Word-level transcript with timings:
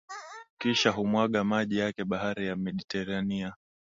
Kisha 0.59 0.89
humwaga 0.91 1.43
maji 1.43 1.77
yake 1.77 2.03
bahari 2.03 2.47
ya 2.47 2.55
Mediteranea 2.55 3.55